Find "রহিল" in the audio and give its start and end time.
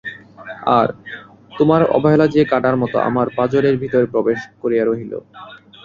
4.85-5.13